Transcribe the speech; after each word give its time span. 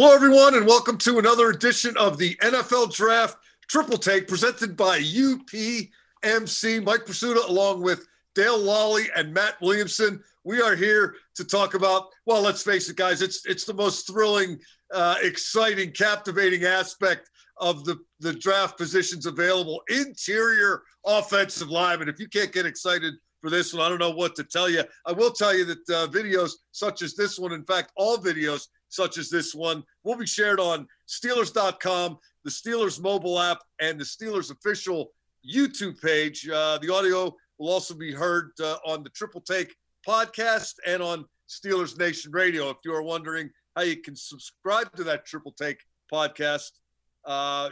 Hello, 0.00 0.14
everyone, 0.14 0.54
and 0.54 0.66
welcome 0.66 0.96
to 0.96 1.18
another 1.18 1.50
edition 1.50 1.94
of 1.98 2.16
the 2.16 2.34
NFL 2.36 2.94
Draft 2.94 3.36
Triple 3.68 3.98
Take 3.98 4.26
presented 4.26 4.74
by 4.74 4.98
UPMC. 4.98 6.82
Mike 6.82 7.04
Prisuta, 7.04 7.46
along 7.46 7.82
with 7.82 8.06
Dale 8.34 8.58
Lolley 8.58 9.08
and 9.14 9.34
Matt 9.34 9.60
Williamson. 9.60 10.22
We 10.42 10.62
are 10.62 10.74
here 10.74 11.16
to 11.34 11.44
talk 11.44 11.74
about, 11.74 12.06
well, 12.24 12.40
let's 12.40 12.62
face 12.62 12.88
it, 12.88 12.96
guys, 12.96 13.20
it's 13.20 13.44
it's 13.44 13.66
the 13.66 13.74
most 13.74 14.06
thrilling, 14.06 14.58
uh, 14.90 15.16
exciting, 15.20 15.92
captivating 15.92 16.64
aspect 16.64 17.28
of 17.58 17.84
the, 17.84 17.98
the 18.20 18.32
draft 18.32 18.78
positions 18.78 19.26
available. 19.26 19.82
Interior 19.90 20.82
offensive 21.04 21.68
lineman. 21.68 22.08
If 22.08 22.18
you 22.18 22.28
can't 22.30 22.52
get 22.52 22.64
excited 22.64 23.12
for 23.42 23.50
this 23.50 23.74
one, 23.74 23.84
I 23.84 23.90
don't 23.90 23.98
know 23.98 24.12
what 24.12 24.34
to 24.36 24.44
tell 24.44 24.70
you. 24.70 24.82
I 25.04 25.12
will 25.12 25.30
tell 25.30 25.54
you 25.54 25.66
that 25.66 25.90
uh, 25.90 26.06
videos 26.06 26.52
such 26.72 27.02
as 27.02 27.14
this 27.14 27.38
one, 27.38 27.52
in 27.52 27.64
fact, 27.64 27.92
all 27.96 28.16
videos 28.16 28.66
such 28.90 29.16
as 29.16 29.30
this 29.30 29.54
one, 29.54 29.82
will 30.04 30.16
be 30.16 30.26
shared 30.26 30.60
on 30.60 30.86
Steelers.com, 31.08 32.18
the 32.44 32.50
Steelers 32.50 33.00
mobile 33.00 33.40
app, 33.40 33.60
and 33.80 33.98
the 33.98 34.04
Steelers 34.04 34.50
official 34.50 35.12
YouTube 35.48 36.00
page. 36.02 36.48
Uh, 36.48 36.78
the 36.82 36.92
audio 36.92 37.34
will 37.58 37.70
also 37.70 37.94
be 37.94 38.12
heard 38.12 38.50
uh, 38.62 38.76
on 38.86 39.02
the 39.02 39.10
Triple 39.10 39.40
Take 39.40 39.74
podcast 40.06 40.74
and 40.86 41.02
on 41.02 41.24
Steelers 41.48 41.98
Nation 41.98 42.32
Radio. 42.32 42.68
If 42.70 42.78
you 42.84 42.94
are 42.94 43.02
wondering 43.02 43.50
how 43.76 43.82
you 43.82 43.96
can 43.96 44.16
subscribe 44.16 44.94
to 44.96 45.04
that 45.04 45.24
Triple 45.24 45.52
Take 45.52 45.80
podcast, 46.12 46.70
uh, 47.24 47.70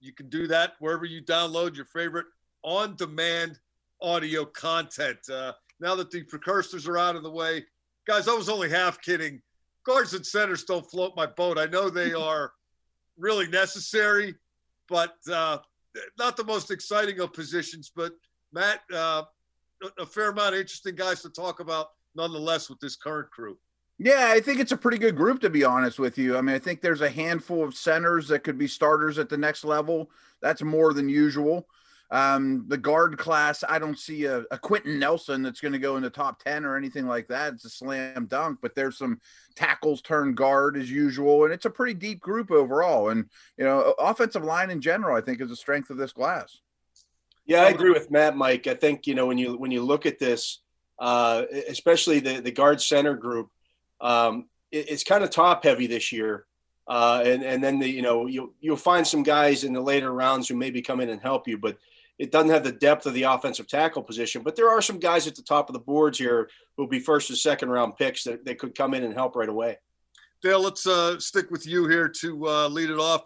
you 0.00 0.12
can 0.12 0.28
do 0.28 0.46
that 0.46 0.74
wherever 0.78 1.04
you 1.04 1.22
download 1.22 1.76
your 1.76 1.84
favorite 1.86 2.26
on 2.62 2.96
demand 2.96 3.58
audio 4.00 4.44
content. 4.44 5.18
Uh, 5.30 5.52
now 5.80 5.94
that 5.94 6.10
the 6.10 6.22
precursors 6.22 6.86
are 6.86 6.98
out 6.98 7.16
of 7.16 7.22
the 7.22 7.30
way, 7.30 7.64
guys, 8.06 8.28
I 8.28 8.34
was 8.34 8.48
only 8.48 8.70
half 8.70 9.00
kidding 9.00 9.42
guards 9.84 10.14
and 10.14 10.24
centers 10.24 10.64
don't 10.64 10.88
float 10.90 11.14
my 11.16 11.26
boat. 11.26 11.58
I 11.58 11.66
know 11.66 11.90
they 11.90 12.12
are 12.14 12.52
really 13.18 13.48
necessary, 13.48 14.34
but 14.88 15.14
uh, 15.30 15.58
not 16.18 16.36
the 16.36 16.44
most 16.44 16.70
exciting 16.70 17.20
of 17.20 17.32
positions. 17.32 17.90
But 17.94 18.12
Matt, 18.52 18.80
uh, 18.92 19.24
a 19.98 20.06
fair 20.06 20.30
amount 20.30 20.54
of 20.54 20.60
interesting 20.60 20.94
guys 20.94 21.22
to 21.22 21.30
talk 21.30 21.60
about 21.60 21.88
nonetheless 22.14 22.68
with 22.68 22.80
this 22.80 22.96
current 22.96 23.30
crew. 23.30 23.56
Yeah, 24.02 24.28
I 24.30 24.40
think 24.40 24.60
it's 24.60 24.72
a 24.72 24.78
pretty 24.78 24.96
good 24.96 25.14
group 25.14 25.40
to 25.42 25.50
be 25.50 25.62
honest 25.62 25.98
with 25.98 26.16
you. 26.16 26.36
I 26.36 26.40
mean, 26.40 26.56
I 26.56 26.58
think 26.58 26.80
there's 26.80 27.02
a 27.02 27.10
handful 27.10 27.62
of 27.62 27.74
centers 27.74 28.28
that 28.28 28.44
could 28.44 28.56
be 28.56 28.66
starters 28.66 29.18
at 29.18 29.28
the 29.28 29.36
next 29.36 29.62
level. 29.62 30.10
That's 30.40 30.62
more 30.62 30.94
than 30.94 31.08
usual. 31.08 31.66
Um, 32.12 32.64
the 32.66 32.76
guard 32.76 33.18
class, 33.18 33.62
I 33.68 33.78
don't 33.78 33.98
see 33.98 34.24
a, 34.24 34.42
a 34.50 34.58
Quenton 34.58 34.98
Nelson 34.98 35.42
that's 35.42 35.60
going 35.60 35.72
to 35.72 35.78
go 35.78 35.96
in 35.96 36.02
the 36.02 36.10
top 36.10 36.42
10 36.42 36.64
or 36.64 36.76
anything 36.76 37.06
like 37.06 37.28
that. 37.28 37.54
It's 37.54 37.64
a 37.64 37.70
slam 37.70 38.26
dunk, 38.26 38.58
but 38.60 38.74
there's 38.74 38.98
some 38.98 39.20
tackles 39.54 40.02
turn 40.02 40.34
guard 40.34 40.76
as 40.76 40.90
usual. 40.90 41.44
And 41.44 41.52
it's 41.52 41.66
a 41.66 41.70
pretty 41.70 41.94
deep 41.94 42.20
group 42.20 42.50
overall. 42.50 43.10
And, 43.10 43.26
you 43.56 43.64
know, 43.64 43.94
offensive 43.98 44.42
line 44.42 44.70
in 44.70 44.80
general, 44.80 45.16
I 45.16 45.20
think 45.20 45.40
is 45.40 45.50
the 45.50 45.56
strength 45.56 45.90
of 45.90 45.98
this 45.98 46.12
class. 46.12 46.58
Yeah, 47.46 47.62
I 47.62 47.68
agree 47.68 47.90
with 47.90 48.10
Matt, 48.10 48.36
Mike. 48.36 48.66
I 48.66 48.74
think, 48.74 49.06
you 49.06 49.14
know, 49.14 49.26
when 49.26 49.38
you, 49.38 49.56
when 49.56 49.70
you 49.70 49.82
look 49.82 50.04
at 50.04 50.18
this, 50.18 50.60
uh, 50.98 51.44
especially 51.68 52.18
the, 52.18 52.40
the 52.40 52.50
guard 52.50 52.80
center 52.80 53.14
group, 53.14 53.50
um, 54.00 54.48
it, 54.72 54.90
it's 54.90 55.04
kind 55.04 55.22
of 55.22 55.30
top 55.30 55.64
heavy 55.64 55.86
this 55.86 56.10
year. 56.10 56.44
Uh, 56.88 57.22
and, 57.24 57.44
and 57.44 57.62
then 57.62 57.78
the, 57.78 57.88
you 57.88 58.02
know, 58.02 58.26
you'll, 58.26 58.52
you'll 58.60 58.76
find 58.76 59.06
some 59.06 59.22
guys 59.22 59.62
in 59.62 59.72
the 59.72 59.80
later 59.80 60.12
rounds 60.12 60.48
who 60.48 60.56
maybe 60.56 60.82
come 60.82 61.00
in 61.00 61.08
and 61.08 61.20
help 61.20 61.46
you, 61.46 61.56
but 61.56 61.78
it 62.20 62.30
doesn't 62.30 62.50
have 62.50 62.62
the 62.62 62.72
depth 62.72 63.06
of 63.06 63.14
the 63.14 63.22
offensive 63.22 63.66
tackle 63.66 64.02
position, 64.02 64.42
but 64.42 64.54
there 64.54 64.68
are 64.68 64.82
some 64.82 64.98
guys 64.98 65.26
at 65.26 65.34
the 65.34 65.42
top 65.42 65.70
of 65.70 65.72
the 65.72 65.80
boards 65.80 66.18
here 66.18 66.50
who'll 66.76 66.86
be 66.86 67.00
first 67.00 67.30
or 67.30 67.34
second 67.34 67.70
round 67.70 67.96
picks 67.96 68.24
that, 68.24 68.44
that 68.44 68.58
could 68.58 68.74
come 68.74 68.92
in 68.92 69.04
and 69.04 69.14
help 69.14 69.34
right 69.34 69.48
away. 69.48 69.78
Dale, 70.42 70.60
let's 70.60 70.86
uh, 70.86 71.18
stick 71.18 71.50
with 71.50 71.66
you 71.66 71.88
here 71.88 72.10
to 72.20 72.46
uh, 72.46 72.68
lead 72.68 72.90
it 72.90 72.98
off. 72.98 73.22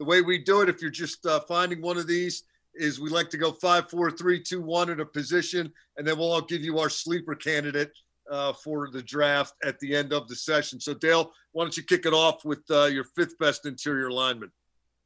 The 0.00 0.04
way 0.04 0.22
we 0.22 0.38
do 0.42 0.60
it, 0.60 0.68
if 0.68 0.82
you're 0.82 0.90
just 0.90 1.24
uh, 1.24 1.38
finding 1.46 1.80
one 1.80 1.96
of 1.96 2.08
these, 2.08 2.42
is 2.74 2.98
we 2.98 3.10
like 3.10 3.30
to 3.30 3.38
go 3.38 3.52
five, 3.52 3.88
four, 3.88 4.10
three, 4.10 4.42
two, 4.42 4.60
one 4.60 4.90
in 4.90 4.98
a 4.98 5.06
position, 5.06 5.72
and 5.96 6.04
then 6.04 6.18
we'll 6.18 6.32
all 6.32 6.40
give 6.40 6.62
you 6.62 6.80
our 6.80 6.90
sleeper 6.90 7.36
candidate 7.36 7.92
uh, 8.28 8.52
for 8.54 8.90
the 8.90 9.02
draft 9.02 9.54
at 9.64 9.78
the 9.78 9.94
end 9.94 10.12
of 10.12 10.26
the 10.26 10.34
session. 10.34 10.80
So, 10.80 10.94
Dale, 10.94 11.30
why 11.52 11.62
don't 11.62 11.76
you 11.76 11.84
kick 11.84 12.06
it 12.06 12.12
off 12.12 12.44
with 12.44 12.62
uh, 12.70 12.86
your 12.86 13.04
fifth 13.04 13.38
best 13.38 13.66
interior 13.66 14.10
lineman? 14.10 14.50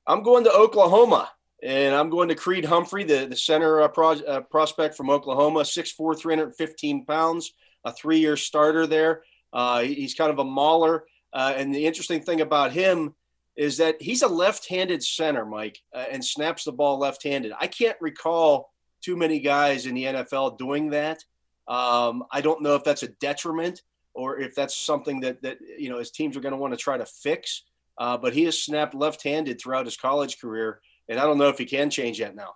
I'm 0.06 0.22
going 0.22 0.44
to 0.44 0.52
Oklahoma. 0.52 1.28
And 1.62 1.94
I'm 1.94 2.10
going 2.10 2.28
to 2.28 2.34
Creed 2.34 2.64
Humphrey, 2.64 3.04
the, 3.04 3.26
the 3.26 3.36
center 3.36 3.80
uh, 3.80 3.88
pro, 3.88 4.12
uh, 4.12 4.40
prospect 4.42 4.94
from 4.94 5.10
Oklahoma, 5.10 5.60
6'4, 5.60 6.18
315 6.18 7.06
pounds, 7.06 7.52
a 7.84 7.92
three 7.92 8.18
year 8.18 8.36
starter 8.36 8.86
there. 8.86 9.22
Uh, 9.52 9.80
he's 9.80 10.14
kind 10.14 10.30
of 10.30 10.38
a 10.38 10.44
mauler. 10.44 11.04
Uh, 11.32 11.54
and 11.56 11.74
the 11.74 11.86
interesting 11.86 12.20
thing 12.20 12.40
about 12.40 12.72
him 12.72 13.14
is 13.56 13.78
that 13.78 14.00
he's 14.00 14.22
a 14.22 14.28
left 14.28 14.68
handed 14.68 15.02
center, 15.02 15.46
Mike, 15.46 15.80
uh, 15.94 16.04
and 16.10 16.24
snaps 16.24 16.64
the 16.64 16.72
ball 16.72 16.98
left 16.98 17.22
handed. 17.22 17.52
I 17.58 17.66
can't 17.66 17.96
recall 18.00 18.70
too 19.02 19.16
many 19.16 19.40
guys 19.40 19.86
in 19.86 19.94
the 19.94 20.04
NFL 20.04 20.58
doing 20.58 20.90
that. 20.90 21.24
Um, 21.68 22.24
I 22.30 22.42
don't 22.42 22.62
know 22.62 22.74
if 22.74 22.84
that's 22.84 23.02
a 23.02 23.08
detriment 23.08 23.82
or 24.14 24.38
if 24.38 24.54
that's 24.54 24.76
something 24.76 25.20
that, 25.20 25.42
that 25.42 25.58
you 25.78 25.88
know, 25.88 25.98
his 25.98 26.10
teams 26.10 26.36
are 26.36 26.40
going 26.40 26.52
to 26.52 26.58
want 26.58 26.74
to 26.74 26.78
try 26.78 26.98
to 26.98 27.06
fix. 27.06 27.62
Uh, 27.98 28.16
but 28.16 28.34
he 28.34 28.44
has 28.44 28.62
snapped 28.62 28.94
left 28.94 29.22
handed 29.22 29.58
throughout 29.58 29.86
his 29.86 29.96
college 29.96 30.38
career 30.38 30.80
and 31.08 31.18
I 31.18 31.24
don't 31.24 31.38
know 31.38 31.48
if 31.48 31.58
he 31.58 31.64
can 31.64 31.90
change 31.90 32.18
that 32.18 32.34
now. 32.34 32.54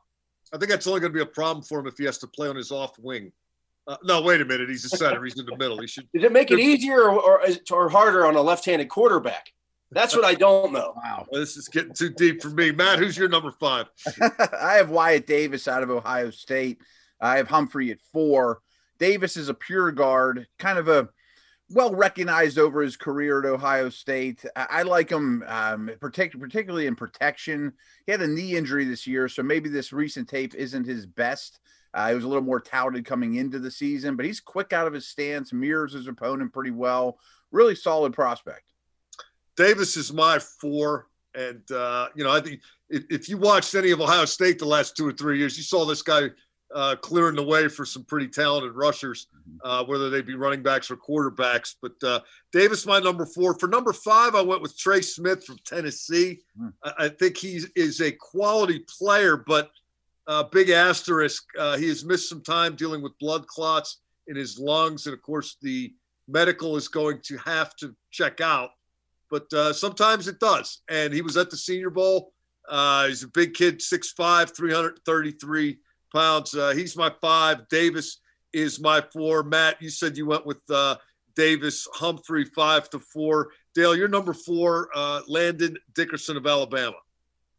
I 0.53 0.59
think 0.59 0.71
that's 0.71 0.87
only 0.87 1.01
going 1.01 1.13
to 1.13 1.17
be 1.17 1.23
a 1.23 1.27
problem 1.27 1.65
for 1.65 1.81
him 1.81 1.87
if 1.87 1.97
he 1.97 2.05
has 2.05 2.19
to 2.19 2.27
play 2.27 2.49
on 2.49 2.57
his 2.57 2.73
off 2.73 2.99
wing. 2.99 3.33
Uh, 3.87 3.97
no, 4.05 4.21
wait 4.23 4.41
a 4.41 4.45
minute. 4.45 4.69
He's 4.69 4.85
a 4.85 4.89
center. 4.89 5.23
He's 5.25 5.39
in 5.39 5.47
the 5.47 5.57
middle. 5.57 5.81
He 5.81 5.87
should. 5.87 6.09
Did 6.13 6.25
it 6.25 6.33
make 6.33 6.51
it 6.51 6.59
easier 6.59 7.03
or, 7.03 7.21
or, 7.21 7.43
or 7.71 7.89
harder 7.89 8.27
on 8.27 8.37
a 8.37 8.41
left-handed 8.43 8.89
quarterback? 8.89 9.53
That's 9.93 10.15
what 10.15 10.25
I 10.25 10.35
don't 10.35 10.73
know. 10.73 10.93
Wow, 10.97 11.27
well, 11.29 11.41
this 11.41 11.57
is 11.57 11.67
getting 11.69 11.95
too 11.95 12.11
deep 12.11 12.43
for 12.43 12.51
me. 12.51 12.71
Matt, 12.71 13.01
who's 13.01 13.17
your 13.17 13.29
number 13.29 13.51
five? 13.51 13.87
I 14.61 14.75
have 14.75 14.91
Wyatt 14.91 15.27
Davis 15.27 15.67
out 15.67 15.83
of 15.83 15.91
Ohio 15.91 16.31
State. 16.31 16.81
I 17.21 17.39
have 17.39 17.49
Humphrey 17.49 17.91
at 17.91 17.99
four. 18.13 18.61
Davis 18.99 19.37
is 19.37 19.49
a 19.49 19.55
pure 19.55 19.91
guard, 19.91 20.47
kind 20.59 20.79
of 20.79 20.89
a 20.89 21.09
well 21.71 21.95
recognized 21.95 22.59
over 22.59 22.83
his 22.83 22.97
career 22.97 23.41
at 23.41 23.45
Ohio 23.45 23.89
State. 23.89 24.45
I, 24.57 24.83
like 24.83 25.11
him, 25.11 25.45
um, 25.47 25.91
partic- 26.01 26.39
particularly 26.39 26.87
in 26.87 26.97
protection. 26.97 27.73
He 28.07 28.13
had 28.13 28.23
a 28.23 28.27
knee 28.27 28.57
injury 28.57 28.85
this 28.85 29.07
year, 29.07 29.29
so 29.29 29.43
maybe 29.43 29.69
this 29.69 29.93
recent 29.93 30.29
tape 30.29 30.55
isn't 30.55 30.87
his 30.87 31.07
best. 31.07 31.61
Uh, 31.95 32.09
he 32.09 32.15
was 32.15 32.25
a 32.25 32.29
little 32.29 32.43
more 32.43 32.61
touted 32.61 33.05
coming 33.05 33.37
into 33.37 33.59
the 33.59 33.71
season, 33.71 34.17
but 34.17 34.27
he's 34.27 34.41
quick 34.41 34.73
out 34.73 34.87
of 34.87 34.93
his 34.93 35.09
stance, 35.09 35.53
mirrors 35.53 35.93
his 35.93 36.07
opponent 36.07 36.53
pretty 36.53 36.71
well. 36.71 37.19
Really 37.51 37.75
solid 37.75 38.13
prospect. 38.13 38.63
Davis 39.57 39.97
is 39.97 40.13
my 40.13 40.39
four. 40.39 41.07
And, 41.35 41.71
uh, 41.71 42.09
you 42.17 42.25
know, 42.25 42.31
I 42.31 42.41
think 42.41 42.61
if, 42.89 43.05
if 43.11 43.29
you 43.29 43.37
watched 43.37 43.75
any 43.75 43.93
of 43.93 44.01
Ohio 44.01 44.25
State 44.25 44.59
the 44.59 44.65
last 44.65 44.97
two 44.97 45.07
or 45.07 45.13
three 45.13 45.39
years, 45.39 45.57
you 45.57 45.63
saw 45.63 45.85
this 45.85 46.03
guy 46.03 46.31
uh, 46.75 46.97
clearing 46.97 47.37
the 47.37 47.43
way 47.43 47.69
for 47.69 47.85
some 47.85 48.05
pretty 48.05 48.29
talented 48.29 48.75
rushers, 48.75 49.27
mm-hmm. 49.37 49.69
uh, 49.69 49.85
whether 49.85 50.11
they 50.11 50.23
be 50.23 50.35
running 50.35 50.63
backs 50.63 50.91
or 50.91 50.97
quarterbacks. 50.97 51.75
But 51.81 51.93
uh, 52.03 52.21
Davis, 52.53 52.87
my 52.87 53.01
number 53.01 53.27
four. 53.27 53.59
For 53.59 53.67
number 53.67 53.93
five, 53.93 54.35
I 54.35 54.43
went 54.43 54.63
with 54.63 54.79
Trey 54.79 55.01
Smith 55.01 55.45
from 55.45 55.59
Tennessee. 55.65 56.41
Mm. 56.61 56.73
I, 56.85 56.93
I, 56.99 57.09
think 57.09 57.37
he 57.37 57.61
is 57.75 58.01
a 58.01 58.13
quality 58.13 58.85
player, 58.99 59.37
but 59.37 59.71
uh, 60.27 60.45
big 60.45 60.71
asterisk. 60.71 61.45
Uh, 61.59 61.77
he 61.77 61.89
has 61.89 62.05
missed 62.05 62.29
some 62.29 62.43
time 62.43 62.77
dealing 62.77 63.03
with 63.03 63.19
blood 63.19 63.47
clots 63.47 64.01
in 64.29 64.37
his 64.37 64.59
lungs. 64.59 65.07
And 65.07 65.15
of 65.15 65.23
course, 65.23 65.57
the 65.61 65.93
medical 66.29 66.77
is 66.77 66.89
going 66.89 67.21
to 67.25 67.37
have 67.39 67.75
to 67.77 67.95
check 68.13 68.41
out. 68.41 68.71
But 69.29 69.53
uh, 69.53 69.73
sometimes 69.73 70.29
it 70.29 70.39
does. 70.41 70.83
And 70.89 71.13
he 71.13 71.23
was 71.23 71.37
at 71.37 71.51
the 71.51 71.57
Senior 71.57 71.91
Bowl. 71.91 72.33
he's 72.69 73.25
a 73.25 73.29
big 73.29 73.55
kid, 73.55 73.81
6'5, 73.81 74.55
333 74.55 75.79
pounds. 76.13 76.55
Uh, 76.55 76.71
he's 76.71 76.97
my 76.97 77.13
five. 77.21 77.69
Davis 77.69 78.21
is 78.53 78.81
my 78.81 79.03
four. 79.13 79.43
Matt, 79.43 79.81
you 79.81 79.91
said 79.91 80.17
you 80.17 80.27
went 80.27 80.47
with 80.47 80.59
uh, 80.71 80.97
Davis, 81.37 81.87
Humphrey, 81.93 82.45
five 82.45 82.91
to 82.91 82.99
four. 82.99 83.51
Dale, 83.75 83.97
you're 83.97 84.09
number 84.09 84.33
four. 84.33 84.89
Uh, 84.95 85.23
Landon 85.29 85.77
Dickerson 85.95 86.37
of 86.37 86.47
Alabama. 86.47 86.97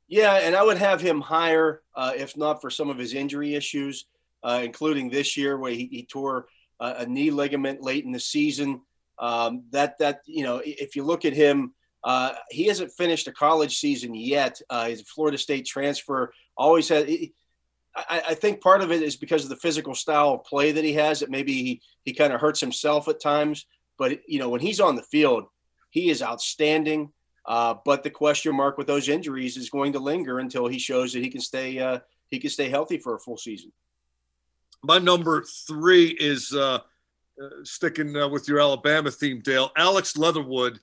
Yeah, 0.08 0.34
and 0.36 0.56
I 0.56 0.64
would 0.64 0.78
have 0.78 1.00
him 1.00 1.22
higher 1.22 1.82
uh, 1.96 2.12
if 2.16 2.36
not 2.36 2.60
for 2.62 2.70
some 2.70 2.90
of 2.90 2.98
his 2.98 3.14
injury 3.14 3.56
issues, 3.56 4.06
uh, 4.44 4.60
including 4.62 5.10
this 5.10 5.38
year 5.38 5.58
where 5.58 5.72
he, 5.72 5.88
he 5.90 6.04
tore 6.04 6.48
a 6.80 7.06
knee 7.06 7.30
ligament 7.30 7.82
late 7.84 8.06
in 8.06 8.12
the 8.12 8.20
season. 8.20 8.82
Um, 9.20 9.64
that 9.70 10.00
that 10.00 10.22
you 10.26 10.44
know, 10.44 10.62
if 10.66 10.96
you 10.96 11.04
look 11.04 11.26
at 11.26 11.34
him, 11.34 11.74
uh, 12.04 12.34
he 12.50 12.66
hasn't 12.66 12.92
finished 12.92 13.28
a 13.28 13.32
college 13.32 13.78
season 13.78 14.16
yet. 14.16 14.60
Uh, 14.70 14.88
he's 14.88 15.02
a 15.02 15.06
Florida 15.06 15.38
State 15.38 15.66
transfer. 15.66 16.34
Always 16.58 16.90
had. 16.90 17.08
I, 17.96 18.22
I, 18.30 18.34
think 18.36 18.62
part 18.62 18.82
of 18.82 18.92
it 18.92 19.02
is 19.02 19.16
because 19.16 19.44
of 19.44 19.50
the 19.50 19.56
physical 19.58 19.94
style 19.94 20.34
of 20.34 20.44
play 20.46 20.72
that 20.72 20.84
he 20.84 20.94
has. 20.94 21.20
That 21.20 21.30
maybe 21.30 21.54
he 21.54 21.82
he 22.04 22.14
kind 22.14 22.34
of 22.34 22.40
hurts 22.40 22.60
himself 22.60 23.08
at 23.08 23.20
times. 23.20 23.66
But 23.98 24.28
you 24.28 24.40
know, 24.40 24.50
when 24.50 24.62
he's 24.62 24.80
on 24.80 24.96
the 24.96 25.04
field, 25.04 25.46
he 25.90 26.10
is 26.10 26.22
outstanding. 26.22 27.12
Uh, 27.46 27.76
but 27.86 28.04
the 28.04 28.10
question 28.10 28.56
mark 28.56 28.78
with 28.78 28.88
those 28.88 29.10
injuries 29.10 29.58
is 29.58 29.70
going 29.70 29.94
to 29.94 30.00
linger 30.00 30.40
until 30.40 30.68
he 30.68 30.78
shows 30.78 31.12
that 31.14 31.24
he 31.24 31.30
can 31.30 31.42
stay 31.42 31.80
uh, 31.80 32.00
he 32.30 32.40
can 32.40 32.50
stay 32.50 32.70
healthy 32.70 32.98
for 32.98 33.16
a 33.16 33.20
full 33.20 33.38
season. 33.38 33.72
My 34.84 34.98
number 34.98 35.44
three 35.68 36.08
is 36.08 36.54
uh, 36.54 36.80
uh 37.42 37.50
sticking 37.64 38.16
uh, 38.16 38.30
with 38.30 38.48
your 38.48 38.60
Alabama 38.60 39.12
theme, 39.12 39.42
Dale. 39.42 39.72
Alex 39.76 40.18
Leatherwood 40.18 40.80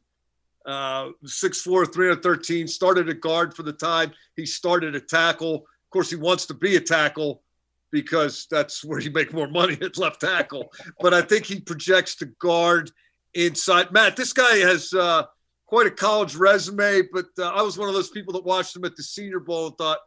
uh, 0.67 1.13
6'4", 1.25 1.93
313, 1.93 2.69
started 2.69 3.09
a 3.09 3.15
guard 3.15 3.55
for 3.55 3.63
the 3.63 3.73
Tide. 3.73 4.13
He 4.37 4.45
started 4.45 4.95
a 4.95 5.01
tackle. 5.01 5.67
Of 5.89 5.93
course, 5.93 6.11
he 6.11 6.17
wants 6.17 6.45
to 6.47 6.55
be 6.55 6.77
a 6.77 6.81
tackle 6.81 7.43
because 7.91 8.47
that's 8.51 8.85
where 8.85 9.01
you 9.01 9.11
make 9.11 9.33
more 9.33 9.49
money 9.49 9.79
at 9.81 9.97
left 9.97 10.21
tackle. 10.21 10.71
but 11.01 11.15
I 11.15 11.23
think 11.23 11.47
he 11.47 11.61
projects 11.61 12.15
to 12.17 12.27
guard 12.27 12.91
inside. 13.33 13.91
Matt, 13.91 14.15
this 14.15 14.35
guy 14.35 14.57
has 14.57 14.93
uh, 14.93 15.25
quite 15.65 15.87
a 15.87 15.91
college 15.91 16.37
resume, 16.37 17.03
but 17.11 17.27
uh, 17.39 17.49
I 17.49 17.63
was 17.63 17.79
one 17.79 17.89
of 17.89 17.95
those 17.95 18.11
people 18.11 18.35
that 18.35 18.45
watched 18.45 18.77
him 18.77 18.85
at 18.85 18.97
the 18.97 19.03
Senior 19.03 19.41
Bowl 19.41 19.69
and 19.69 19.79
thought, 19.79 19.99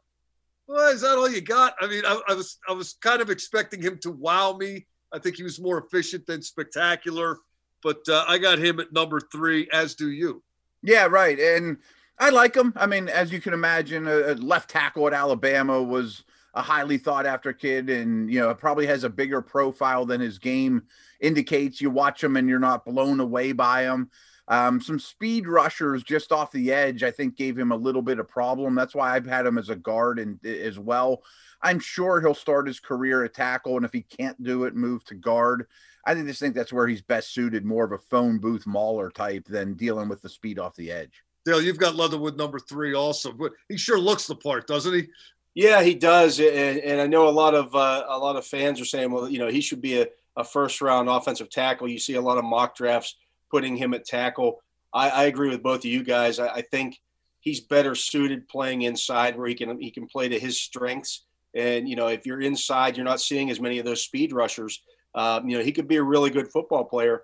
well, 0.67 0.93
is 0.93 1.01
that 1.01 1.17
all 1.17 1.29
you 1.29 1.41
got? 1.41 1.73
I 1.81 1.87
mean, 1.87 2.03
I, 2.05 2.21
I 2.29 2.33
was 2.33 2.59
I 2.69 2.73
was 2.73 2.93
kind 3.01 3.21
of 3.21 3.29
expecting 3.29 3.81
him 3.81 3.97
to 4.03 4.11
wow 4.11 4.55
me. 4.55 4.85
I 5.11 5.19
think 5.19 5.35
he 5.35 5.43
was 5.43 5.59
more 5.59 5.79
efficient 5.79 6.27
than 6.27 6.41
spectacular, 6.41 7.39
but 7.83 8.07
uh, 8.07 8.23
I 8.27 8.37
got 8.37 8.59
him 8.59 8.79
at 8.79 8.93
number 8.93 9.19
three, 9.19 9.67
as 9.73 9.95
do 9.95 10.11
you. 10.11 10.43
Yeah, 10.83 11.07
right. 11.07 11.37
And 11.39 11.77
I 12.21 12.29
like 12.29 12.55
him. 12.55 12.71
I 12.77 12.85
mean, 12.85 13.09
as 13.09 13.33
you 13.33 13.41
can 13.41 13.53
imagine, 13.53 14.07
a 14.07 14.35
left 14.35 14.69
tackle 14.69 15.07
at 15.07 15.13
Alabama 15.13 15.81
was 15.81 16.23
a 16.53 16.61
highly 16.61 16.97
thought 16.97 17.25
after 17.25 17.51
kid 17.51 17.89
and 17.89 18.31
you 18.31 18.39
know 18.39 18.53
probably 18.53 18.85
has 18.85 19.03
a 19.03 19.09
bigger 19.09 19.41
profile 19.41 20.05
than 20.05 20.21
his 20.21 20.37
game 20.37 20.83
indicates. 21.19 21.81
You 21.81 21.89
watch 21.89 22.23
him 22.23 22.37
and 22.37 22.47
you're 22.47 22.59
not 22.59 22.85
blown 22.85 23.19
away 23.19 23.51
by 23.51 23.83
him 23.83 24.09
um, 24.47 24.81
some 24.81 24.99
speed 24.99 25.47
rushers 25.47 26.03
just 26.03 26.31
off 26.31 26.51
the 26.51 26.73
edge 26.73 27.03
i 27.03 27.11
think 27.11 27.37
gave 27.37 27.57
him 27.57 27.71
a 27.71 27.75
little 27.75 28.01
bit 28.01 28.19
of 28.19 28.27
problem. 28.27 28.75
That's 28.75 28.93
why 28.93 29.15
i've 29.15 29.25
had 29.25 29.45
him 29.45 29.57
as 29.57 29.69
a 29.69 29.75
guard 29.75 30.19
and 30.19 30.45
as 30.45 30.77
well. 30.77 31.23
I'm 31.61 31.79
sure 31.79 32.19
he'll 32.19 32.33
start 32.33 32.67
his 32.67 32.79
career 32.79 33.23
at 33.23 33.33
tackle 33.33 33.77
and 33.77 33.85
if 33.85 33.93
he 33.93 34.01
can't 34.01 34.41
do 34.43 34.65
it 34.65 34.75
move 34.75 35.05
to 35.05 35.15
guard. 35.15 35.67
I 36.05 36.15
just 36.15 36.39
think 36.39 36.55
that's 36.55 36.73
where 36.73 36.87
he's 36.87 37.01
best 37.01 37.33
suited 37.33 37.63
more 37.63 37.85
of 37.85 37.91
a 37.91 37.97
phone 37.97 38.39
booth 38.39 38.65
mauler 38.65 39.11
type 39.11 39.45
than 39.45 39.75
dealing 39.75 40.09
with 40.09 40.21
the 40.21 40.29
speed 40.29 40.59
off 40.59 40.75
the 40.75 40.91
edge 40.91 41.23
Dale, 41.45 41.61
you've 41.61 41.79
got 41.79 41.95
Leatherwood 41.95 42.37
number 42.37 42.59
three 42.59 42.93
also, 42.93 43.31
but 43.31 43.53
he 43.67 43.77
sure 43.77 43.99
looks 43.99 44.27
the 44.27 44.35
part, 44.35 44.67
doesn't 44.67 44.93
he? 44.93 45.07
Yeah, 45.53 45.81
he 45.81 45.95
does, 45.95 46.39
and, 46.39 46.79
and 46.79 47.01
I 47.01 47.07
know 47.07 47.27
a 47.27 47.29
lot 47.29 47.55
of 47.55 47.75
uh, 47.75 48.05
a 48.07 48.17
lot 48.17 48.37
of 48.37 48.45
fans 48.45 48.79
are 48.79 48.85
saying, 48.85 49.11
well, 49.11 49.27
you 49.27 49.39
know, 49.39 49.49
he 49.49 49.59
should 49.59 49.81
be 49.81 50.01
a, 50.01 50.07
a 50.37 50.43
first 50.43 50.79
round 50.81 51.09
offensive 51.09 51.49
tackle. 51.49 51.89
You 51.89 51.99
see 51.99 52.13
a 52.13 52.21
lot 52.21 52.37
of 52.37 52.45
mock 52.45 52.75
drafts 52.75 53.17
putting 53.49 53.75
him 53.75 53.93
at 53.93 54.05
tackle. 54.05 54.61
I, 54.93 55.09
I 55.09 55.23
agree 55.25 55.49
with 55.49 55.61
both 55.61 55.79
of 55.79 55.85
you 55.85 56.03
guys. 56.03 56.39
I, 56.39 56.47
I, 56.47 56.61
think 56.61 57.01
he's 57.41 57.59
better 57.59 57.95
suited 57.95 58.47
playing 58.47 58.83
inside, 58.83 59.37
where 59.37 59.47
he 59.47 59.55
can 59.55 59.81
he 59.81 59.91
can 59.91 60.07
play 60.07 60.29
to 60.29 60.39
his 60.39 60.59
strengths. 60.59 61.25
And 61.53 61.87
you 61.89 61.97
know, 61.97 62.07
if 62.07 62.25
you're 62.25 62.41
inside, 62.41 62.95
you're 62.95 63.03
not 63.03 63.19
seeing 63.19 63.49
as 63.49 63.59
many 63.59 63.77
of 63.77 63.85
those 63.85 64.03
speed 64.03 64.31
rushers. 64.31 64.81
Um, 65.15 65.49
you 65.49 65.57
know, 65.57 65.63
he 65.63 65.73
could 65.73 65.87
be 65.87 65.97
a 65.97 66.03
really 66.03 66.29
good 66.29 66.49
football 66.49 66.85
player 66.85 67.23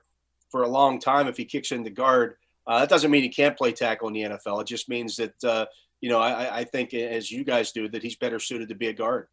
for 0.50 0.64
a 0.64 0.68
long 0.68 1.00
time 1.00 1.28
if 1.28 1.38
he 1.38 1.46
kicks 1.46 1.72
into 1.72 1.90
guard. 1.90 2.36
Uh, 2.68 2.80
that 2.80 2.90
doesn't 2.90 3.10
mean 3.10 3.24
he 3.24 3.30
can't 3.30 3.58
play 3.58 3.72
tackle 3.72 4.10
in 4.10 4.14
the 4.14 4.22
NFL. 4.22 4.62
It 4.62 4.68
just 4.68 4.90
means 4.90 5.16
that 5.16 5.44
uh, 5.44 5.66
you 6.02 6.10
know, 6.10 6.20
I, 6.20 6.60
I 6.60 6.64
think 6.64 6.94
as 6.94 7.32
you 7.32 7.44
guys 7.44 7.72
do 7.72 7.88
that 7.90 8.04
he's 8.04 8.16
better 8.16 8.40
suited 8.40 8.70
to 8.70 8.76
be 8.76 8.88
a 8.88 8.94
guard. 8.94 9.28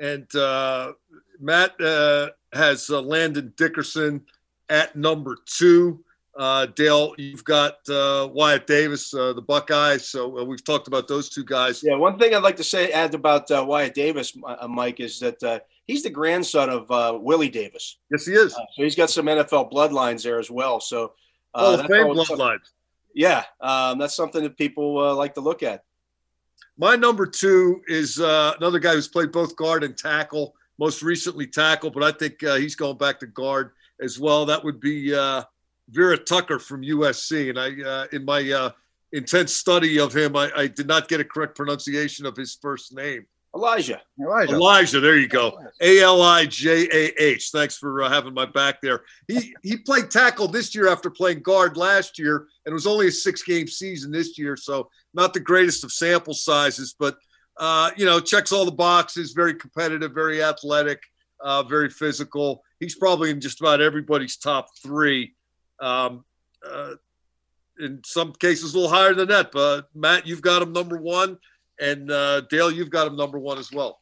And 0.00 0.32
uh, 0.34 0.92
Matt 1.40 1.80
uh, 1.80 2.30
has 2.52 2.88
uh, 2.88 3.00
Landon 3.00 3.52
Dickerson 3.56 4.24
at 4.68 4.96
number 4.96 5.36
two. 5.44 6.04
Uh, 6.36 6.66
Dale, 6.66 7.14
you've 7.18 7.44
got 7.44 7.78
uh, 7.88 8.28
Wyatt 8.32 8.68
Davis, 8.68 9.12
uh, 9.12 9.32
the 9.32 9.42
Buckeyes. 9.42 10.06
So 10.06 10.44
we've 10.44 10.62
talked 10.62 10.86
about 10.86 11.08
those 11.08 11.28
two 11.28 11.44
guys. 11.44 11.82
Yeah, 11.82 11.96
one 11.96 12.16
thing 12.16 12.32
I'd 12.32 12.44
like 12.44 12.56
to 12.56 12.64
say, 12.64 12.92
add 12.92 13.12
about 13.14 13.50
Wyatt 13.50 13.92
Davis, 13.92 14.36
Mike, 14.68 15.00
is 15.00 15.18
that 15.18 15.66
he's 15.88 16.04
the 16.04 16.10
grandson 16.10 16.70
of 16.70 17.20
Willie 17.20 17.48
Davis. 17.48 17.98
Yes, 18.12 18.24
he 18.24 18.34
is. 18.34 18.52
so 18.52 18.62
he's 18.76 18.94
got 18.94 19.10
some 19.10 19.26
NFL 19.26 19.72
bloodlines 19.72 20.22
there 20.22 20.38
as 20.38 20.48
well. 20.48 20.78
So, 20.78 21.14
Hall 21.54 21.74
of 21.74 21.86
Fame 21.86 22.06
bloodlines 22.06 22.70
yeah, 23.18 23.42
um, 23.60 23.98
that's 23.98 24.14
something 24.14 24.44
that 24.44 24.56
people 24.56 24.98
uh, 24.98 25.12
like 25.12 25.34
to 25.34 25.40
look 25.40 25.64
at. 25.64 25.82
My 26.76 26.94
number 26.94 27.26
two 27.26 27.82
is 27.88 28.20
uh, 28.20 28.54
another 28.58 28.78
guy 28.78 28.92
who's 28.92 29.08
played 29.08 29.32
both 29.32 29.56
guard 29.56 29.82
and 29.82 29.98
tackle, 29.98 30.54
most 30.78 31.02
recently 31.02 31.48
tackle, 31.48 31.90
but 31.90 32.04
I 32.04 32.12
think 32.12 32.44
uh, 32.44 32.54
he's 32.54 32.76
going 32.76 32.96
back 32.96 33.18
to 33.18 33.26
guard 33.26 33.72
as 34.00 34.20
well. 34.20 34.46
That 34.46 34.62
would 34.62 34.78
be 34.78 35.12
uh, 35.12 35.42
Vera 35.88 36.16
Tucker 36.16 36.60
from 36.60 36.82
USC. 36.82 37.50
And 37.50 37.58
I, 37.58 37.82
uh, 37.82 38.06
in 38.12 38.24
my 38.24 38.48
uh, 38.52 38.70
intense 39.12 39.56
study 39.56 39.98
of 39.98 40.14
him, 40.14 40.36
I, 40.36 40.52
I, 40.56 40.66
did 40.68 40.86
not 40.86 41.08
get 41.08 41.18
a 41.18 41.24
correct 41.24 41.56
pronunciation 41.56 42.24
of 42.24 42.36
his 42.36 42.56
first 42.62 42.94
name. 42.94 43.26
Alijah. 43.58 44.00
Alijah. 44.20 44.48
Alijah. 44.48 45.00
There 45.00 45.18
you 45.18 45.28
go. 45.28 45.58
A 45.80 46.00
L 46.00 46.22
I 46.22 46.46
J 46.46 46.88
A 46.92 47.22
H. 47.22 47.50
Thanks 47.50 47.76
for 47.76 48.02
uh, 48.02 48.08
having 48.08 48.34
my 48.34 48.46
back 48.46 48.80
there. 48.80 49.02
He 49.26 49.54
he 49.62 49.76
played 49.76 50.10
tackle 50.10 50.48
this 50.48 50.74
year 50.74 50.88
after 50.88 51.10
playing 51.10 51.42
guard 51.42 51.76
last 51.76 52.18
year, 52.18 52.46
and 52.64 52.72
it 52.72 52.74
was 52.74 52.86
only 52.86 53.08
a 53.08 53.12
six 53.12 53.42
game 53.42 53.66
season 53.66 54.10
this 54.10 54.38
year, 54.38 54.56
so 54.56 54.88
not 55.14 55.34
the 55.34 55.40
greatest 55.40 55.84
of 55.84 55.92
sample 55.92 56.34
sizes, 56.34 56.94
but 56.98 57.16
uh, 57.58 57.90
you 57.96 58.06
know 58.06 58.20
checks 58.20 58.52
all 58.52 58.64
the 58.64 58.72
boxes. 58.72 59.32
Very 59.32 59.54
competitive, 59.54 60.12
very 60.12 60.42
athletic, 60.42 61.02
uh, 61.40 61.62
very 61.64 61.90
physical. 61.90 62.62
He's 62.80 62.94
probably 62.94 63.30
in 63.30 63.40
just 63.40 63.60
about 63.60 63.80
everybody's 63.80 64.36
top 64.36 64.68
three. 64.82 65.34
Um, 65.80 66.24
uh, 66.68 66.94
in 67.80 68.00
some 68.04 68.32
cases, 68.32 68.74
a 68.74 68.76
little 68.78 68.90
higher 68.92 69.14
than 69.14 69.28
that. 69.28 69.52
But 69.52 69.88
Matt, 69.94 70.26
you've 70.26 70.42
got 70.42 70.62
him 70.62 70.72
number 70.72 70.96
one. 70.96 71.38
And 71.80 72.10
uh, 72.10 72.42
Dale, 72.42 72.70
you've 72.70 72.90
got 72.90 73.06
him 73.06 73.16
number 73.16 73.38
one 73.38 73.58
as 73.58 73.72
well. 73.72 74.00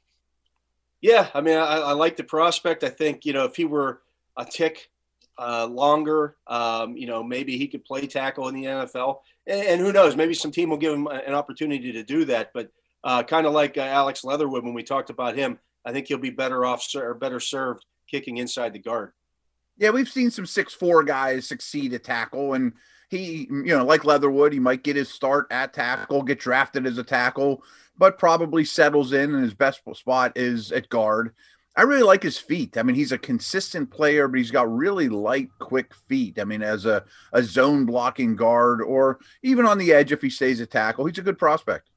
Yeah, 1.01 1.29
I 1.35 1.41
mean, 1.41 1.57
I, 1.57 1.79
I 1.79 1.93
like 1.93 2.17
the 2.17 2.25
prospect. 2.25 2.83
I 2.83 2.89
think 2.89 3.25
you 3.25 3.33
know 3.33 3.45
if 3.45 3.57
he 3.57 3.65
were 3.65 4.03
a 4.37 4.45
tick 4.45 4.91
uh, 5.39 5.67
longer, 5.67 6.37
um, 6.47 6.97
you 6.97 7.07
know, 7.07 7.23
maybe 7.23 7.59
he 7.59 7.69
could 7.69 7.85
play 7.85 8.07
tackle 8.07 8.49
in 8.49 8.55
the 8.55 8.65
NFL. 8.65 9.19
And, 9.47 9.61
and, 9.67 9.81
who 9.81 9.93
knows? 9.93 10.17
Maybe 10.17 10.35
some 10.35 10.51
team 10.51 10.71
will 10.71 10.79
give 10.79 10.95
him 10.95 11.07
an 11.07 11.35
opportunity 11.35 11.93
to 11.93 12.03
do 12.03 12.25
that. 12.27 12.53
But 12.55 12.71
uh, 13.05 13.23
kind 13.23 13.47
of 13.47 13.53
like 13.53 13.77
uh, 13.77 13.83
Alex 13.83 14.25
Leatherwood 14.25 14.65
when 14.65 14.75
we 14.75 14.83
talked 14.83 15.11
about 15.11 15.37
him, 15.37 15.59
I 15.85 15.93
think 15.93 16.09
he'll 16.09 16.19
be 16.19 16.31
better 16.31 16.65
off 16.65 16.87
or 16.95 17.15
better 17.15 17.39
served 17.39 17.85
kicking 18.11 18.39
inside 18.39 18.73
the 18.73 18.79
guard. 18.79 19.13
Yeah, 19.79 19.91
we've 19.91 20.09
seen 20.09 20.31
some 20.31 20.47
six 20.47 20.73
four 20.73 21.05
guys 21.05 21.47
succeed 21.47 21.93
at 21.93 22.03
tackle, 22.03 22.55
and 22.55 22.73
he, 23.09 23.47
you 23.51 23.77
know, 23.77 23.85
like 23.85 24.05
Leatherwood, 24.05 24.53
he 24.53 24.59
might 24.59 24.83
get 24.83 24.97
his 24.97 25.09
start 25.09 25.47
at 25.51 25.73
tackle, 25.73 26.23
get 26.23 26.41
drafted 26.41 26.87
as 26.87 26.99
a 26.99 27.05
tackle, 27.05 27.63
but 27.97 28.19
probably 28.19 28.65
settles 28.65 29.13
in 29.13 29.35
and 29.35 29.43
his 29.43 29.55
best 29.55 29.81
spot 29.95 30.33
is 30.37 30.73
at 30.73 30.89
guard. 30.89 31.35
I 31.77 31.83
really 31.83 32.03
like 32.03 32.23
his 32.23 32.39
feet. 32.39 32.79
I 32.79 32.83
mean, 32.83 32.97
he's 32.97 33.13
a 33.13 33.19
consistent 33.19 33.91
player, 33.91 34.29
but 34.29 34.39
he's 34.39 34.51
got 34.51 34.75
really 34.75 35.09
light, 35.09 35.51
quick 35.59 35.95
feet. 36.09 36.39
I 36.41 36.45
mean, 36.45 36.63
as 36.63 36.87
a, 36.87 37.05
a 37.33 37.43
zone 37.43 37.85
blocking 37.85 38.35
guard 38.35 38.81
or 38.81 39.19
even 39.43 39.67
on 39.67 39.79
the 39.79 39.93
edge 39.93 40.11
if 40.11 40.23
he 40.23 40.31
stays 40.31 40.61
at 40.61 40.71
tackle, 40.71 41.05
he's 41.05 41.19
a 41.19 41.23
good 41.23 41.39
prospect. 41.39 41.91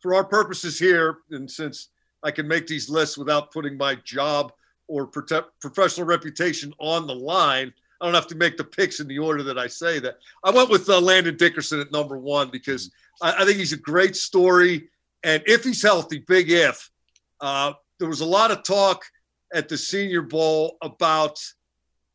For 0.00 0.14
our 0.14 0.24
purposes 0.24 0.78
here, 0.78 1.18
and 1.30 1.50
since 1.50 1.90
I 2.22 2.30
can 2.30 2.48
make 2.48 2.66
these 2.66 2.88
lists 2.88 3.18
without 3.18 3.52
putting 3.52 3.76
my 3.76 3.96
job 3.96 4.52
or 4.88 5.06
professional 5.06 6.06
reputation 6.06 6.72
on 6.80 7.06
the 7.06 7.14
line– 7.14 7.72
I 8.00 8.04
don't 8.04 8.14
have 8.14 8.26
to 8.28 8.34
make 8.34 8.56
the 8.56 8.64
picks 8.64 9.00
in 9.00 9.08
the 9.08 9.18
order 9.18 9.42
that 9.44 9.58
I 9.58 9.66
say 9.66 9.98
that. 10.00 10.18
I 10.44 10.50
went 10.50 10.70
with 10.70 10.88
uh, 10.88 11.00
Landon 11.00 11.36
Dickerson 11.36 11.80
at 11.80 11.92
number 11.92 12.18
one 12.18 12.50
because 12.50 12.90
I, 13.22 13.42
I, 13.42 13.44
think 13.44 13.58
he's 13.58 13.72
a 13.72 13.78
great 13.78 14.16
story. 14.16 14.88
And 15.22 15.42
if 15.46 15.64
he's 15.64 15.82
healthy, 15.82 16.18
big 16.18 16.50
if, 16.50 16.90
uh, 17.40 17.72
there 17.98 18.08
was 18.08 18.20
a 18.20 18.26
lot 18.26 18.50
of 18.50 18.62
talk 18.62 19.04
at 19.52 19.68
the 19.68 19.78
Senior 19.78 20.22
Bowl 20.22 20.76
about 20.82 21.40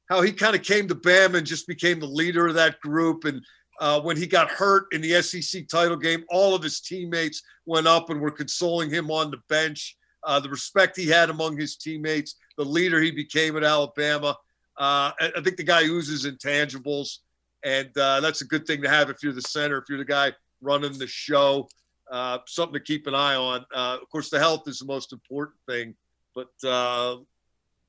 how 0.09 0.21
he 0.21 0.31
kind 0.31 0.55
of 0.55 0.63
came 0.63 0.87
to 0.87 0.95
Bama 0.95 1.37
and 1.37 1.47
just 1.47 1.67
became 1.67 1.99
the 1.99 2.05
leader 2.05 2.47
of 2.47 2.55
that 2.55 2.79
group. 2.81 3.25
And 3.25 3.41
uh, 3.79 4.01
when 4.01 4.17
he 4.17 4.27
got 4.27 4.51
hurt 4.51 4.85
in 4.91 5.01
the 5.01 5.21
SEC 5.21 5.67
title 5.67 5.97
game, 5.97 6.23
all 6.29 6.53
of 6.53 6.61
his 6.61 6.81
teammates 6.81 7.41
went 7.65 7.87
up 7.87 8.09
and 8.09 8.21
were 8.21 8.31
consoling 8.31 8.89
him 8.89 9.09
on 9.09 9.31
the 9.31 9.39
bench. 9.49 9.97
Uh, 10.23 10.39
the 10.39 10.49
respect 10.49 10.97
he 10.97 11.07
had 11.07 11.31
among 11.31 11.57
his 11.57 11.77
teammates, 11.77 12.35
the 12.57 12.65
leader 12.65 13.01
he 13.01 13.09
became 13.09 13.57
at 13.57 13.63
Alabama. 13.63 14.37
Uh, 14.81 15.11
I 15.21 15.41
think 15.43 15.57
the 15.57 15.63
guy 15.63 15.83
oozes 15.83 16.25
intangibles, 16.25 17.19
and 17.63 17.95
uh, 17.95 18.19
that's 18.19 18.41
a 18.41 18.45
good 18.45 18.65
thing 18.65 18.81
to 18.81 18.89
have 18.89 19.11
if 19.11 19.17
you're 19.21 19.31
the 19.31 19.43
center, 19.43 19.77
if 19.77 19.83
you're 19.87 19.99
the 19.99 20.05
guy 20.05 20.33
running 20.59 20.97
the 20.97 21.05
show. 21.05 21.69
Uh, 22.11 22.39
something 22.47 22.73
to 22.73 22.79
keep 22.79 23.05
an 23.05 23.13
eye 23.13 23.35
on. 23.35 23.63
Uh, 23.71 23.99
of 24.01 24.09
course, 24.09 24.31
the 24.31 24.39
health 24.39 24.67
is 24.67 24.79
the 24.79 24.85
most 24.85 25.13
important 25.13 25.55
thing, 25.69 25.93
but 26.33 26.49
uh, 26.67 27.17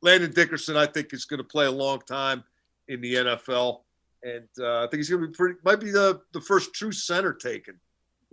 Landon 0.03 0.33
Dickerson, 0.33 0.77
I 0.77 0.85
think, 0.85 1.15
is 1.15 1.25
going 1.25 1.39
to 1.39 1.45
play 1.45 1.65
a 1.65 1.71
long 1.71 2.01
time 2.07 2.45
in 2.89 3.01
the 3.01 3.15
NFL, 3.15 3.81
and 4.23 4.49
uh, 4.61 4.81
I 4.81 4.83
think 4.83 4.99
he's 4.99 5.09
going 5.09 5.23
to 5.23 5.29
be 5.29 5.35
pretty. 5.35 5.59
Might 5.65 5.81
be 5.81 5.93
the 5.93 6.21
the 6.35 6.43
first 6.43 6.75
true 6.75 6.93
center 6.93 7.33
taken. 7.33 7.81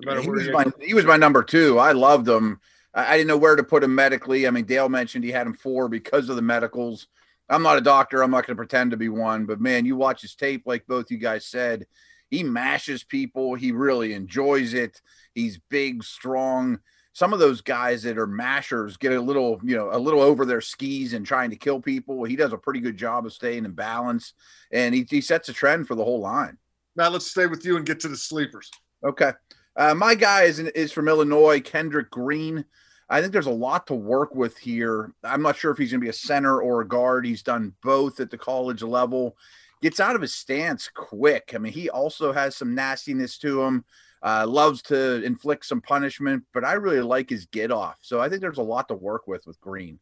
No 0.01 0.19
he, 0.19 0.29
was 0.29 0.49
my, 0.49 0.65
he 0.81 0.93
was 0.93 1.05
my 1.05 1.15
number 1.15 1.43
two. 1.43 1.79
I 1.79 1.93
loved 1.93 2.27
him. 2.27 2.59
I, 2.93 3.13
I 3.13 3.17
didn't 3.17 3.29
know 3.29 3.37
where 3.37 3.55
to 3.55 3.63
put 3.63 3.85
him 3.85 3.95
medically. 3.95 4.47
I 4.47 4.51
mean, 4.51 4.65
Dale 4.65 4.89
mentioned 4.89 5.23
he 5.23 5.31
had 5.31 5.47
him 5.47 5.53
four 5.53 5.87
because 5.87 6.27
of 6.27 6.35
the 6.35 6.41
medicals. 6.41 7.07
I'm 7.50 7.63
not 7.63 7.77
a 7.77 7.82
doctor. 7.82 8.22
I'm 8.22 8.32
not 8.32 8.46
going 8.46 8.56
to 8.56 8.60
pretend 8.60 8.91
to 8.91 8.98
be 8.98 9.10
one, 9.10 9.46
but 9.46 9.60
man, 9.60 9.86
you 9.86 9.96
watch 9.96 10.22
his 10.22 10.36
tape, 10.36 10.63
like 10.65 10.86
both 10.88 11.10
you 11.10 11.18
guys 11.18 11.46
said, 11.46 11.88
he 12.29 12.44
mashes 12.44 13.03
people. 13.03 13.56
He 13.56 13.72
really 13.72 14.13
enjoys 14.13 14.74
it. 14.74 15.01
He's 15.34 15.60
big, 15.70 16.03
strong. 16.03 16.79
Some 17.13 17.34
of 17.34 17.39
those 17.39 17.62
guys 17.62 18.03
that 18.03 18.20
are 18.20 18.27
mashers 18.27 18.98
get 18.98 19.12
a 19.12 19.20
little, 19.20 19.60
you 19.63 19.75
know, 19.75 19.89
a 19.91 19.98
little 19.98 20.22
over 20.22 20.46
their 20.46 20.62
skis 20.62 21.13
and 21.13 21.25
trying 21.25 21.50
to 21.50 21.56
kill 21.56 21.82
people. 21.82 22.24
He 22.24 22.36
does 22.36 22.53
a 22.53 22.58
pretty 22.58 22.79
good 22.82 22.98
job 22.98 23.25
of 23.25 23.34
staying 23.34 23.65
in 23.65 23.72
balance, 23.72 24.34
and 24.72 24.94
he, 24.94 25.06
he 25.10 25.20
sets 25.20 25.50
a 25.50 25.53
trend 25.53 25.88
for 25.88 25.96
the 25.96 26.03
whole 26.03 26.20
line. 26.20 26.58
Matt, 26.96 27.12
let's 27.12 27.29
stay 27.29 27.48
with 27.48 27.65
you 27.65 27.77
and 27.77 27.86
get 27.86 28.00
to 28.01 28.08
the 28.08 28.18
sleepers. 28.18 28.70
Okay. 29.03 29.32
Uh, 29.75 29.96
my 29.96 30.13
guy 30.13 30.44
is, 30.44 30.60
is 30.60 30.91
from 30.91 31.08
Illinois, 31.08 31.62
Kendrick 31.62 32.12
Green. 32.12 32.65
I 33.09 33.21
think 33.21 33.33
there's 33.33 33.47
a 33.47 33.51
lot 33.51 33.87
to 33.87 33.95
work 33.95 34.35
with 34.35 34.57
here. 34.57 35.13
I'm 35.23 35.41
not 35.41 35.57
sure 35.57 35.71
if 35.71 35.77
he's 35.77 35.91
going 35.91 36.01
to 36.01 36.05
be 36.05 36.09
a 36.09 36.13
center 36.13 36.61
or 36.61 36.81
a 36.81 36.87
guard. 36.87 37.25
He's 37.25 37.41
done 37.41 37.73
both 37.81 38.19
at 38.19 38.29
the 38.29 38.37
college 38.37 38.83
level. 38.83 39.35
Gets 39.81 39.99
out 39.99 40.15
of 40.15 40.21
his 40.21 40.35
stance 40.35 40.89
quick. 40.93 41.53
I 41.55 41.57
mean, 41.57 41.73
he 41.73 41.89
also 41.89 42.31
has 42.31 42.55
some 42.55 42.75
nastiness 42.75 43.37
to 43.39 43.63
him. 43.63 43.85
Uh, 44.21 44.45
loves 44.45 44.81
to 44.81 45.23
inflict 45.23 45.65
some 45.65 45.79
punishment, 45.79 46.43
but 46.53 46.65
I 46.65 46.73
really 46.73 46.99
like 46.99 47.29
his 47.29 47.45
get 47.45 47.71
off. 47.71 47.97
So 48.01 48.19
I 48.19 48.27
think 48.27 48.41
there's 48.41 48.57
a 48.57 48.61
lot 48.61 48.89
to 48.89 48.93
work 48.93 49.27
with 49.27 49.47
with 49.47 49.61
Green. 49.61 49.97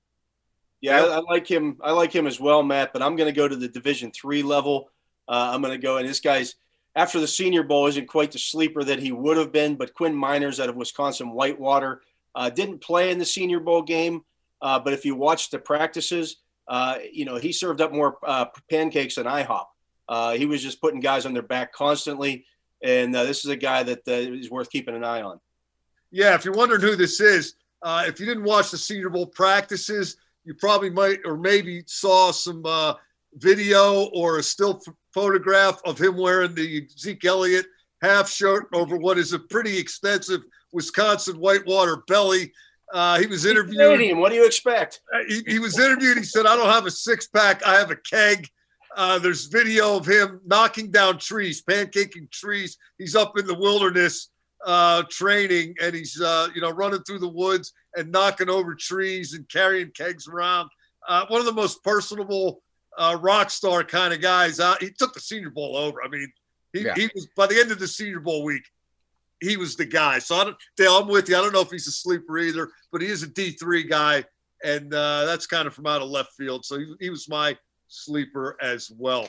Yeah, 0.81 1.03
I, 1.03 1.17
I 1.17 1.19
like 1.19 1.47
him. 1.47 1.77
I 1.81 1.91
like 1.91 2.11
him 2.11 2.25
as 2.25 2.39
well, 2.39 2.63
Matt. 2.63 2.93
But 2.93 3.03
I'm 3.03 3.15
going 3.15 3.29
to 3.29 3.35
go 3.35 3.47
to 3.47 3.55
the 3.55 3.67
Division 3.67 4.11
three 4.11 4.41
level. 4.41 4.89
Uh, 5.27 5.51
I'm 5.53 5.61
going 5.61 5.73
to 5.73 5.81
go, 5.81 5.97
and 5.97 6.09
this 6.09 6.19
guy's 6.19 6.55
after 6.95 7.19
the 7.19 7.27
Senior 7.27 7.61
Bowl 7.61 7.85
isn't 7.85 8.07
quite 8.07 8.31
the 8.31 8.39
sleeper 8.39 8.83
that 8.83 8.99
he 8.99 9.11
would 9.11 9.37
have 9.37 9.51
been. 9.51 9.75
But 9.75 9.93
Quinn 9.93 10.15
Meinerz 10.15 10.59
out 10.59 10.69
of 10.69 10.75
Wisconsin 10.75 11.29
Whitewater 11.31 12.01
uh, 12.37 12.51
didn't 12.51 12.79
play 12.79 13.09
in 13.09 13.17
the 13.17 13.25
Senior 13.25 13.59
Bowl 13.59 13.81
game, 13.81 14.21
uh, 14.61 14.79
but 14.79 14.93
if 14.93 15.03
you 15.03 15.15
watch 15.15 15.49
the 15.49 15.57
practices, 15.57 16.37
uh, 16.67 16.99
you 17.11 17.25
know 17.25 17.37
he 17.37 17.51
served 17.51 17.81
up 17.81 17.91
more 17.91 18.19
uh, 18.25 18.45
pancakes 18.69 19.15
than 19.15 19.25
IHOP. 19.25 19.65
Uh, 20.07 20.33
he 20.33 20.45
was 20.45 20.61
just 20.61 20.79
putting 20.79 20.99
guys 20.99 21.25
on 21.25 21.33
their 21.33 21.41
back 21.41 21.73
constantly, 21.73 22.45
and 22.83 23.13
this 23.13 23.43
is 23.43 23.49
a 23.49 23.55
guy 23.55 23.81
that 23.81 24.07
is 24.07 24.51
worth 24.51 24.69
keeping 24.69 24.95
an 24.95 25.03
eye 25.03 25.23
on. 25.23 25.39
Yeah, 26.11 26.35
if 26.35 26.45
you're 26.45 26.53
wondering 26.53 26.81
who 26.81 26.95
this 26.95 27.19
is, 27.19 27.55
if 27.83 28.19
you 28.19 28.27
didn't 28.27 28.43
watch 28.43 28.69
the 28.69 28.77
Senior 28.77 29.09
Bowl 29.09 29.25
practices, 29.25 30.17
you 30.45 30.53
probably 30.53 30.91
might 30.91 31.19
or 31.25 31.37
maybe 31.37 31.83
saw 31.87 32.31
some 32.31 32.63
video 33.33 34.05
or 34.13 34.37
a 34.37 34.43
still 34.43 34.79
photograph 35.11 35.81
of 35.85 35.99
him 35.99 36.15
wearing 36.15 36.53
the 36.53 36.87
Zeke 36.97 37.25
Elliott 37.25 37.65
half 38.03 38.29
shirt 38.29 38.67
over 38.73 38.95
what 38.95 39.17
is 39.17 39.33
a 39.33 39.39
pretty 39.39 39.77
extensive 39.77 40.41
Wisconsin 40.77 41.39
Whitewater 41.39 42.03
belly. 42.07 42.53
Uh, 42.93 43.17
he 43.19 43.25
was 43.25 43.45
interviewed. 43.45 44.15
What 44.15 44.29
do 44.29 44.35
you 44.35 44.45
expect? 44.45 45.01
Uh, 45.11 45.23
he, 45.27 45.41
he, 45.47 45.59
was 45.59 45.79
interviewed. 45.79 46.19
He 46.19 46.23
said, 46.23 46.45
"I 46.45 46.55
don't 46.55 46.69
have 46.69 46.85
a 46.85 46.91
six 46.91 47.27
pack. 47.27 47.65
I 47.65 47.79
have 47.79 47.89
a 47.89 47.95
keg." 47.95 48.47
Uh, 48.95 49.17
there's 49.17 49.47
video 49.47 49.97
of 49.97 50.05
him 50.05 50.39
knocking 50.45 50.91
down 50.91 51.17
trees, 51.17 51.63
pancaking 51.63 52.29
trees. 52.29 52.77
He's 52.99 53.15
up 53.15 53.39
in 53.39 53.47
the 53.47 53.55
wilderness 53.55 54.29
uh, 54.65 55.01
training, 55.09 55.73
and 55.81 55.95
he's 55.95 56.21
uh, 56.21 56.49
you 56.53 56.61
know 56.61 56.69
running 56.69 57.01
through 57.01 57.19
the 57.19 57.27
woods 57.27 57.73
and 57.95 58.11
knocking 58.11 58.47
over 58.49 58.75
trees 58.75 59.33
and 59.33 59.49
carrying 59.49 59.89
kegs 59.89 60.27
around. 60.27 60.69
Uh, 61.09 61.25
one 61.27 61.39
of 61.39 61.47
the 61.47 61.51
most 61.51 61.83
personable 61.83 62.61
uh, 62.99 63.17
rock 63.19 63.49
star 63.49 63.83
kind 63.83 64.13
of 64.13 64.21
guys. 64.21 64.61
he 64.79 64.91
took 64.91 65.15
the 65.15 65.19
Senior 65.19 65.49
Bowl 65.49 65.75
over. 65.75 66.03
I 66.03 66.07
mean, 66.07 66.31
he, 66.71 66.81
yeah. 66.81 66.93
he 66.95 67.09
was 67.15 67.27
by 67.35 67.47
the 67.47 67.59
end 67.59 67.71
of 67.71 67.79
the 67.79 67.87
Senior 67.87 68.19
Bowl 68.19 68.43
week 68.43 68.63
he 69.41 69.57
was 69.57 69.75
the 69.75 69.85
guy. 69.85 70.19
So 70.19 70.35
I 70.35 70.43
don't, 70.45 70.57
Dale, 70.75 70.93
I'm 70.93 71.07
with 71.07 71.29
you. 71.29 71.37
I 71.37 71.41
don't 71.41 71.53
know 71.53 71.61
if 71.61 71.71
he's 71.71 71.87
a 71.87 71.91
sleeper 71.91 72.37
either, 72.37 72.69
but 72.91 73.01
he 73.01 73.07
is 73.07 73.23
a 73.23 73.27
D3 73.27 73.89
guy, 73.89 74.23
and 74.63 74.93
uh, 74.93 75.25
that's 75.25 75.47
kind 75.47 75.67
of 75.67 75.73
from 75.73 75.87
out 75.87 76.01
of 76.01 76.09
left 76.09 76.33
field. 76.33 76.65
So 76.65 76.79
he, 76.79 76.93
he 76.99 77.09
was 77.09 77.29
my 77.29 77.57
sleeper 77.87 78.57
as 78.61 78.91
well. 78.95 79.27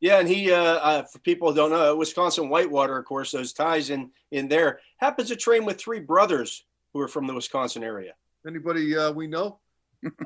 Yeah, 0.00 0.20
and 0.20 0.28
he, 0.28 0.52
uh, 0.52 0.62
uh, 0.62 1.02
for 1.04 1.18
people 1.20 1.50
who 1.50 1.56
don't 1.56 1.70
know, 1.70 1.96
Wisconsin 1.96 2.48
Whitewater, 2.48 2.96
of 2.96 3.04
course, 3.04 3.32
those 3.32 3.52
ties 3.52 3.90
in 3.90 4.10
in 4.30 4.48
there 4.48 4.80
happens 4.98 5.28
to 5.28 5.36
train 5.36 5.64
with 5.64 5.78
three 5.78 5.98
brothers 5.98 6.64
who 6.92 7.00
are 7.00 7.08
from 7.08 7.26
the 7.26 7.34
Wisconsin 7.34 7.82
area. 7.82 8.12
Anybody 8.46 8.96
uh, 8.96 9.10
we 9.10 9.26
know? 9.26 9.58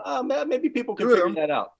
uh, 0.04 0.22
maybe 0.22 0.68
people 0.68 0.94
can 0.94 1.08
figure 1.08 1.32
that 1.34 1.50
out. 1.50 1.72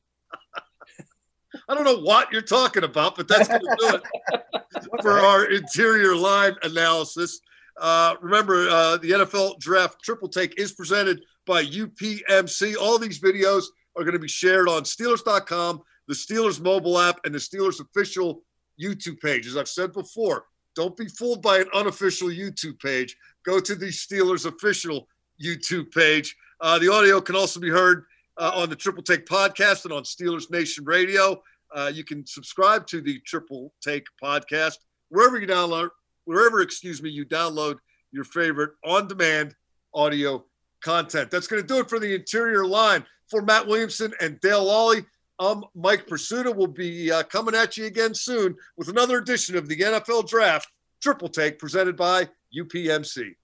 I 1.68 1.74
don't 1.74 1.84
know 1.84 2.00
what 2.00 2.32
you're 2.32 2.42
talking 2.42 2.84
about, 2.84 3.16
but 3.16 3.28
that's 3.28 3.48
going 3.48 3.60
to 3.60 3.76
do 3.78 3.96
it 3.96 4.62
for 5.02 5.12
our 5.12 5.44
interior 5.46 6.16
line 6.16 6.54
analysis. 6.62 7.40
Uh, 7.80 8.14
remember, 8.20 8.68
uh, 8.68 8.96
the 8.98 9.10
NFL 9.10 9.58
Draft 9.58 10.02
Triple 10.02 10.28
Take 10.28 10.58
is 10.58 10.72
presented 10.72 11.22
by 11.46 11.64
UPMC. 11.64 12.76
All 12.76 12.98
these 12.98 13.20
videos 13.20 13.64
are 13.96 14.04
going 14.04 14.14
to 14.14 14.18
be 14.18 14.28
shared 14.28 14.68
on 14.68 14.82
Steelers.com, 14.82 15.82
the 16.08 16.14
Steelers 16.14 16.60
mobile 16.60 16.98
app, 16.98 17.20
and 17.24 17.34
the 17.34 17.38
Steelers 17.38 17.80
official 17.80 18.42
YouTube 18.80 19.20
page. 19.20 19.46
As 19.46 19.56
I've 19.56 19.68
said 19.68 19.92
before, 19.92 20.46
don't 20.74 20.96
be 20.96 21.08
fooled 21.08 21.42
by 21.42 21.58
an 21.58 21.68
unofficial 21.74 22.28
YouTube 22.28 22.80
page. 22.80 23.16
Go 23.44 23.60
to 23.60 23.74
the 23.74 23.86
Steelers 23.86 24.46
official 24.46 25.08
YouTube 25.42 25.90
page. 25.92 26.36
Uh, 26.60 26.78
the 26.78 26.92
audio 26.92 27.20
can 27.20 27.36
also 27.36 27.60
be 27.60 27.70
heard 27.70 28.04
uh, 28.38 28.52
on 28.54 28.70
the 28.70 28.76
Triple 28.76 29.02
Take 29.02 29.26
podcast 29.26 29.84
and 29.84 29.92
on 29.92 30.02
Steelers 30.02 30.50
Nation 30.50 30.84
Radio. 30.84 31.42
Uh, 31.74 31.90
you 31.92 32.04
can 32.04 32.26
subscribe 32.26 32.86
to 32.88 33.00
the 33.00 33.20
Triple 33.20 33.72
Take 33.82 34.06
podcast 34.22 34.76
wherever 35.08 35.38
you 35.38 35.46
download, 35.46 35.88
wherever, 36.24 36.60
excuse 36.60 37.02
me, 37.02 37.10
you 37.10 37.24
download 37.24 37.76
your 38.12 38.24
favorite 38.24 38.72
on-demand 38.84 39.54
audio 39.94 40.44
content. 40.82 41.30
That's 41.30 41.46
going 41.46 41.62
to 41.62 41.68
do 41.68 41.80
it 41.80 41.88
for 41.88 41.98
the 41.98 42.14
interior 42.14 42.66
line. 42.66 43.04
For 43.30 43.40
Matt 43.40 43.66
Williamson 43.66 44.12
and 44.20 44.38
Dale 44.40 44.66
Lolley, 44.66 45.06
I'm 45.38 45.64
Mike 45.74 46.06
Prisuta. 46.06 46.54
We'll 46.54 46.66
be 46.66 47.10
uh, 47.10 47.22
coming 47.22 47.54
at 47.54 47.76
you 47.78 47.86
again 47.86 48.14
soon 48.14 48.54
with 48.76 48.88
another 48.88 49.18
edition 49.18 49.56
of 49.56 49.68
the 49.68 49.76
NFL 49.76 50.28
Draft 50.28 50.68
Triple 51.02 51.28
Take 51.28 51.58
presented 51.58 51.96
by 51.96 52.28
UPMC. 52.56 53.34